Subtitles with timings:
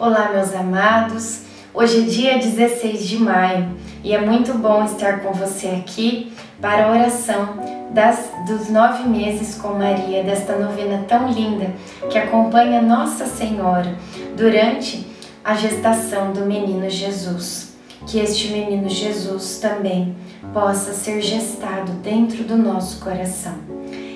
[0.00, 1.42] Olá, meus amados.
[1.74, 3.68] Hoje é dia 16 de maio
[4.02, 7.58] e é muito bom estar com você aqui para a oração
[7.92, 11.66] das, dos nove meses com Maria, desta novena tão linda
[12.08, 13.94] que acompanha Nossa Senhora
[14.38, 15.06] durante
[15.44, 17.74] a gestação do menino Jesus.
[18.06, 20.16] Que este menino Jesus também
[20.54, 23.58] possa ser gestado dentro do nosso coração.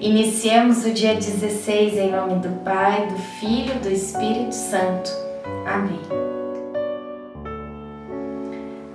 [0.00, 5.25] Iniciemos o dia 16 em nome do Pai, do Filho e do Espírito Santo.
[5.66, 6.00] Amém.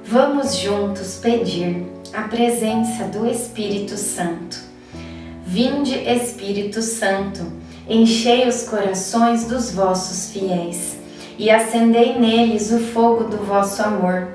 [0.06, 4.58] Vamos juntos pedir a presença do Espírito Santo.
[5.46, 7.46] Vinde, Espírito Santo,
[7.90, 10.98] enchei os corações dos vossos fiéis
[11.38, 14.30] e acendei neles o fogo do vosso amor.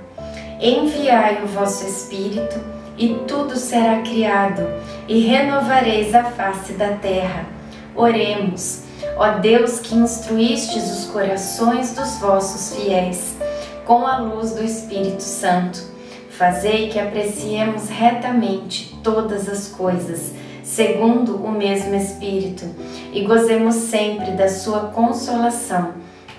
[0.60, 2.58] Enviai o vosso Espírito
[2.98, 4.62] e tudo será criado
[5.08, 7.46] e renovareis a face da terra.
[7.94, 8.85] Oremos,
[9.16, 13.36] ó Deus que instruístes os corações dos vossos fiéis
[13.84, 15.96] com a luz do Espírito Santo
[16.36, 22.66] Fazei que apreciemos retamente todas as coisas, segundo o mesmo Espírito,
[23.10, 25.94] e gozemos sempre da Sua consolação.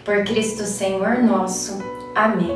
[0.06, 1.80] Por Cristo Senhor nosso.
[2.14, 2.56] Amém.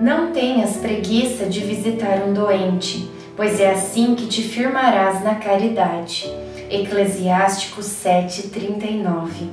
[0.00, 6.28] Não tenhas preguiça de visitar um doente, pois é assim que te firmarás na caridade.
[6.68, 9.48] Eclesiástico 7:39.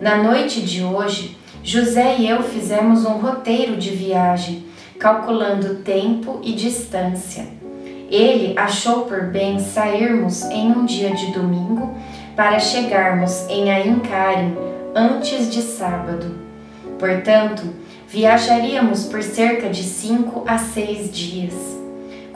[0.00, 4.64] Na noite de hoje, José e eu fizemos um roteiro de viagem,
[4.96, 7.48] calculando tempo e distância.
[8.08, 11.92] Ele achou por bem sairmos em um dia de domingo
[12.36, 14.54] para chegarmos em Aincarim
[14.94, 16.38] antes de sábado.
[16.96, 17.74] Portanto,
[18.06, 21.79] viajaríamos por cerca de cinco a seis dias.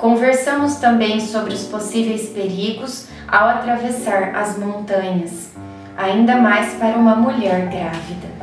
[0.04, 5.52] Conversamos também sobre os possíveis perigos ao atravessar as montanhas,
[5.96, 8.34] ainda mais para uma mulher grávida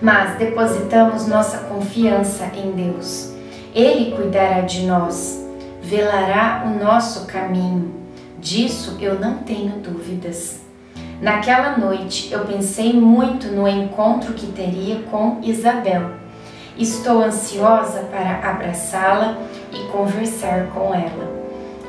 [0.00, 3.32] mas depositamos nossa confiança em Deus.
[3.72, 5.46] Ele cuidará de nós,
[5.80, 7.94] velará o nosso caminho.
[8.40, 10.60] Disso eu não tenho dúvidas.
[11.20, 16.21] Naquela noite eu pensei muito no encontro que teria com Isabel.
[16.82, 19.38] Estou ansiosa para abraçá-la
[19.72, 21.30] e conversar com ela.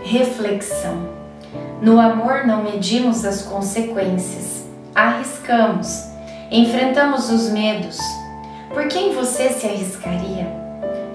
[0.04, 1.10] Reflexão:
[1.82, 6.14] No amor não medimos as consequências, arriscamos
[6.52, 7.98] Enfrentamos os medos.
[8.72, 10.46] Por quem você se arriscaria?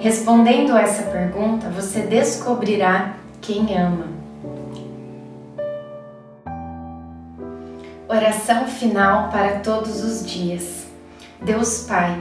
[0.01, 4.07] Respondendo essa pergunta, você descobrirá quem ama.
[8.09, 10.89] Oração final para todos os dias.
[11.41, 12.21] Deus Pai,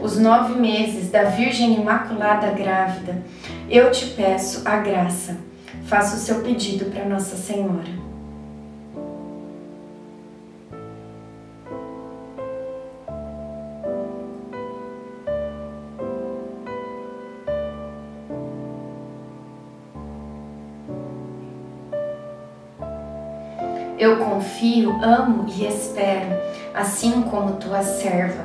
[0.00, 3.22] os nove meses da Virgem Imaculada Grávida,
[3.68, 5.36] eu te peço a graça.
[5.84, 8.08] Faça o seu pedido para Nossa Senhora.
[23.98, 26.38] Eu confio, amo e espero,
[26.72, 28.44] assim como tua serva,